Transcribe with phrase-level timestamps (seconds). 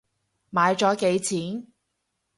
[0.51, 1.67] 買咗幾錢？